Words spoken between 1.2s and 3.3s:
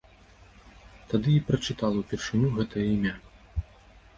і прачытала ўпершыню гэтае імя.